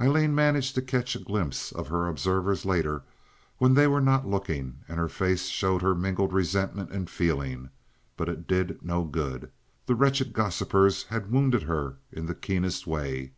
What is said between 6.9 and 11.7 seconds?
and feeling; but it did no good. The wretched gossipers had wounded